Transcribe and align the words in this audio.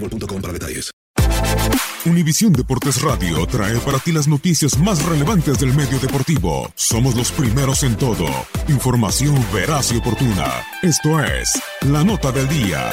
boostmobile.com. 0.00 0.96
Univisión 2.04 2.52
Deportes 2.52 3.02
Radio 3.02 3.44
trae 3.46 3.78
para 3.80 3.98
ti 3.98 4.12
las 4.12 4.28
noticias 4.28 4.78
más 4.78 5.04
relevantes 5.04 5.58
del 5.58 5.74
medio 5.74 5.98
deportivo. 5.98 6.70
Somos 6.76 7.16
los 7.16 7.32
primeros 7.32 7.82
en 7.82 7.96
todo. 7.96 8.26
Información 8.68 9.44
veraz 9.52 9.90
y 9.92 9.96
oportuna. 9.96 10.64
Esto 10.82 11.20
es 11.20 11.60
La 11.80 12.04
Nota 12.04 12.30
del 12.30 12.48
Día. 12.48 12.92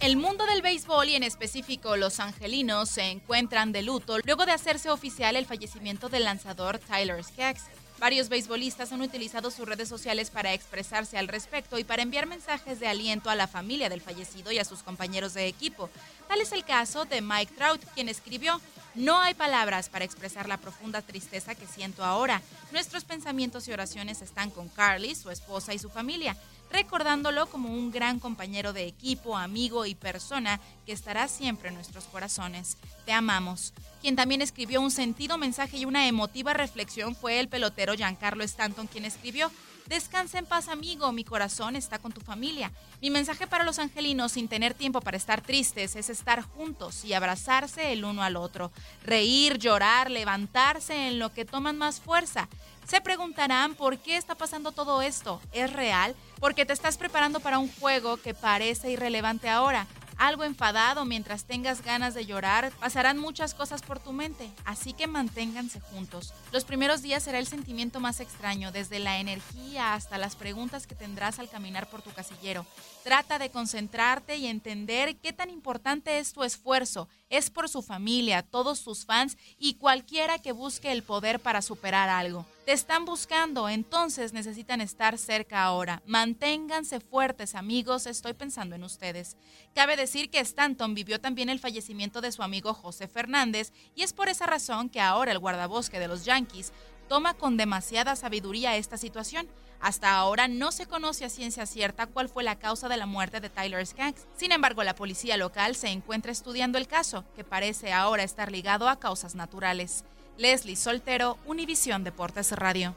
El 0.00 0.16
mundo 0.16 0.46
del 0.46 0.62
béisbol 0.62 1.08
y 1.08 1.14
en 1.16 1.22
específico 1.22 1.96
los 1.96 2.20
angelinos 2.20 2.90
se 2.90 3.10
encuentran 3.10 3.72
de 3.72 3.82
luto 3.82 4.18
luego 4.24 4.46
de 4.46 4.52
hacerse 4.52 4.90
oficial 4.90 5.34
el 5.36 5.46
fallecimiento 5.46 6.08
del 6.08 6.24
lanzador 6.24 6.78
Tyler 6.78 7.22
Skaggs. 7.24 7.62
Varios 7.98 8.28
beisbolistas 8.28 8.92
han 8.92 9.02
utilizado 9.02 9.50
sus 9.50 9.66
redes 9.66 9.88
sociales 9.88 10.30
para 10.30 10.52
expresarse 10.52 11.18
al 11.18 11.26
respecto 11.26 11.78
y 11.78 11.84
para 11.84 12.02
enviar 12.02 12.26
mensajes 12.26 12.78
de 12.78 12.86
aliento 12.86 13.28
a 13.28 13.34
la 13.34 13.48
familia 13.48 13.88
del 13.88 14.00
fallecido 14.00 14.52
y 14.52 14.58
a 14.58 14.64
sus 14.64 14.84
compañeros 14.84 15.34
de 15.34 15.48
equipo. 15.48 15.90
Tal 16.28 16.40
es 16.40 16.52
el 16.52 16.64
caso 16.64 17.06
de 17.06 17.20
Mike 17.20 17.54
Trout, 17.56 17.84
quien 17.94 18.08
escribió, 18.08 18.60
no 18.98 19.20
hay 19.20 19.34
palabras 19.34 19.88
para 19.88 20.04
expresar 20.04 20.48
la 20.48 20.56
profunda 20.56 21.02
tristeza 21.02 21.54
que 21.54 21.66
siento 21.66 22.04
ahora. 22.04 22.42
Nuestros 22.72 23.04
pensamientos 23.04 23.68
y 23.68 23.72
oraciones 23.72 24.22
están 24.22 24.50
con 24.50 24.68
Carly, 24.68 25.14
su 25.14 25.30
esposa 25.30 25.72
y 25.72 25.78
su 25.78 25.88
familia, 25.88 26.36
recordándolo 26.70 27.46
como 27.46 27.72
un 27.72 27.90
gran 27.90 28.18
compañero 28.18 28.72
de 28.72 28.86
equipo, 28.86 29.36
amigo 29.36 29.86
y 29.86 29.94
persona 29.94 30.60
que 30.84 30.92
estará 30.92 31.28
siempre 31.28 31.68
en 31.68 31.76
nuestros 31.76 32.04
corazones. 32.04 32.76
Te 33.06 33.12
amamos. 33.12 33.72
Quien 34.00 34.16
también 34.16 34.42
escribió 34.42 34.80
un 34.80 34.90
sentido 34.90 35.38
mensaje 35.38 35.78
y 35.78 35.84
una 35.84 36.08
emotiva 36.08 36.52
reflexión 36.52 37.14
fue 37.14 37.40
el 37.40 37.48
pelotero 37.48 37.94
Giancarlo 37.94 38.42
Stanton, 38.44 38.88
quien 38.88 39.04
escribió, 39.04 39.50
Descansa 39.88 40.38
en 40.38 40.44
paz 40.44 40.68
amigo, 40.68 41.10
mi 41.12 41.24
corazón 41.24 41.74
está 41.74 41.98
con 41.98 42.12
tu 42.12 42.20
familia. 42.20 42.70
Mi 43.00 43.08
mensaje 43.08 43.46
para 43.46 43.64
los 43.64 43.78
angelinos 43.78 44.32
sin 44.32 44.46
tener 44.46 44.74
tiempo 44.74 45.00
para 45.00 45.16
estar 45.16 45.40
tristes 45.40 45.96
es 45.96 46.10
estar 46.10 46.42
juntos 46.42 47.06
y 47.06 47.14
abrazarse 47.14 47.94
el 47.94 48.04
uno 48.04 48.22
al 48.22 48.36
otro, 48.36 48.70
reír, 49.02 49.56
llorar, 49.56 50.10
levantarse 50.10 51.08
en 51.08 51.18
lo 51.18 51.32
que 51.32 51.46
toman 51.46 51.78
más 51.78 52.00
fuerza. 52.00 52.48
Se 52.86 53.00
preguntarán 53.00 53.74
por 53.74 53.96
qué 53.96 54.18
está 54.18 54.34
pasando 54.34 54.72
todo 54.72 55.00
esto. 55.00 55.40
¿Es 55.52 55.72
real? 55.72 56.14
Porque 56.38 56.66
te 56.66 56.74
estás 56.74 56.98
preparando 56.98 57.40
para 57.40 57.58
un 57.58 57.72
juego 57.80 58.18
que 58.18 58.34
parece 58.34 58.90
irrelevante 58.90 59.48
ahora. 59.48 59.86
Algo 60.18 60.42
enfadado 60.42 61.04
mientras 61.04 61.44
tengas 61.44 61.80
ganas 61.82 62.12
de 62.12 62.26
llorar, 62.26 62.72
pasarán 62.80 63.18
muchas 63.18 63.54
cosas 63.54 63.82
por 63.82 64.00
tu 64.00 64.12
mente, 64.12 64.50
así 64.64 64.92
que 64.92 65.06
manténganse 65.06 65.78
juntos. 65.78 66.34
Los 66.50 66.64
primeros 66.64 67.02
días 67.02 67.22
será 67.22 67.38
el 67.38 67.46
sentimiento 67.46 68.00
más 68.00 68.18
extraño, 68.18 68.72
desde 68.72 68.98
la 68.98 69.18
energía 69.18 69.94
hasta 69.94 70.18
las 70.18 70.34
preguntas 70.34 70.88
que 70.88 70.96
tendrás 70.96 71.38
al 71.38 71.48
caminar 71.48 71.88
por 71.88 72.02
tu 72.02 72.10
casillero. 72.10 72.66
Trata 73.04 73.38
de 73.38 73.50
concentrarte 73.50 74.36
y 74.36 74.48
entender 74.48 75.16
qué 75.18 75.32
tan 75.32 75.50
importante 75.50 76.18
es 76.18 76.32
tu 76.32 76.42
esfuerzo. 76.42 77.08
Es 77.30 77.50
por 77.50 77.68
su 77.68 77.82
familia, 77.82 78.42
todos 78.42 78.78
sus 78.78 79.04
fans 79.04 79.36
y 79.58 79.74
cualquiera 79.74 80.38
que 80.38 80.52
busque 80.52 80.92
el 80.92 81.02
poder 81.02 81.40
para 81.40 81.60
superar 81.60 82.08
algo. 82.08 82.46
Te 82.64 82.72
están 82.72 83.04
buscando, 83.04 83.68
entonces 83.68 84.32
necesitan 84.32 84.80
estar 84.80 85.18
cerca 85.18 85.62
ahora. 85.62 86.02
Manténganse 86.06 87.00
fuertes, 87.00 87.54
amigos, 87.54 88.06
estoy 88.06 88.32
pensando 88.32 88.76
en 88.76 88.82
ustedes. 88.82 89.36
Cabe 89.74 89.96
decir 89.96 90.30
que 90.30 90.40
Stanton 90.40 90.94
vivió 90.94 91.20
también 91.20 91.48
el 91.48 91.60
fallecimiento 91.60 92.20
de 92.20 92.32
su 92.32 92.42
amigo 92.42 92.72
José 92.72 93.08
Fernández 93.08 93.72
y 93.94 94.02
es 94.02 94.12
por 94.12 94.28
esa 94.28 94.46
razón 94.46 94.88
que 94.88 95.00
ahora 95.00 95.32
el 95.32 95.38
guardabosque 95.38 95.98
de 95.98 96.08
los 96.08 96.24
Yankees 96.24 96.72
toma 97.08 97.34
con 97.34 97.56
demasiada 97.56 98.14
sabiduría 98.14 98.76
esta 98.76 98.96
situación. 98.96 99.48
Hasta 99.80 100.14
ahora 100.16 100.48
no 100.48 100.72
se 100.72 100.86
conoce 100.86 101.24
a 101.24 101.30
ciencia 101.30 101.66
cierta 101.66 102.06
cuál 102.06 102.28
fue 102.28 102.42
la 102.42 102.58
causa 102.58 102.88
de 102.88 102.96
la 102.96 103.06
muerte 103.06 103.40
de 103.40 103.48
Tyler 103.48 103.84
Skaggs. 103.86 104.26
Sin 104.36 104.52
embargo, 104.52 104.84
la 104.84 104.94
policía 104.94 105.36
local 105.36 105.74
se 105.74 105.88
encuentra 105.88 106.32
estudiando 106.32 106.78
el 106.78 106.86
caso, 106.86 107.24
que 107.34 107.44
parece 107.44 107.92
ahora 107.92 108.22
estar 108.22 108.52
ligado 108.52 108.88
a 108.88 108.98
causas 108.98 109.34
naturales. 109.34 110.04
Leslie 110.36 110.76
Soltero, 110.76 111.38
Univisión 111.46 112.04
Deportes 112.04 112.52
Radio. 112.52 112.94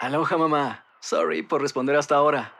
Aloha 0.00 0.36
mamá. 0.38 0.84
Sorry 1.00 1.42
por 1.42 1.60
responder 1.62 1.96
hasta 1.96 2.16
ahora. 2.16 2.59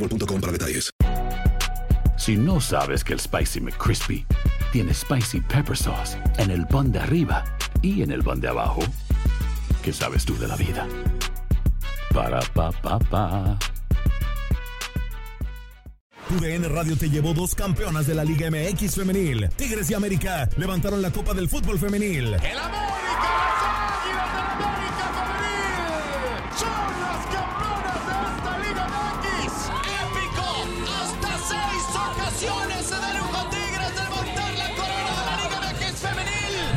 boostmobile.com 0.00 0.40
para 0.40 0.52
detalles. 0.52 0.90
Si 2.16 2.36
no 2.36 2.60
sabes 2.60 3.02
que 3.02 3.14
el 3.14 3.20
Spicy 3.20 3.60
McCrispy 3.60 4.26
tiene 4.72 4.92
Spicy 4.92 5.40
Pepper 5.40 5.76
Sauce 5.76 6.18
en 6.38 6.50
el 6.50 6.66
pan 6.66 6.92
de 6.92 6.98
arriba 6.98 7.44
y 7.82 8.02
en 8.02 8.10
el 8.10 8.22
pan 8.22 8.40
de 8.40 8.48
abajo, 8.48 8.82
¿qué 9.82 9.92
sabes 9.92 10.24
tú 10.24 10.36
de 10.38 10.46
la 10.46 10.56
vida? 10.56 10.86
Para, 12.12 12.40
pa, 12.52 12.70
pa, 12.72 12.98
pa. 12.98 13.58
UDN 16.30 16.72
Radio 16.72 16.96
te 16.96 17.10
llevó 17.10 17.34
dos 17.34 17.54
campeonas 17.54 18.06
de 18.06 18.14
la 18.14 18.22
Liga 18.22 18.50
MX 18.50 18.94
femenil. 18.94 19.48
Tigres 19.56 19.90
y 19.90 19.94
América 19.94 20.48
levantaron 20.56 21.02
la 21.02 21.10
Copa 21.10 21.34
del 21.34 21.48
Fútbol 21.48 21.78
femenil. 21.78 22.34
¡El 22.34 22.58
América, 22.58 22.99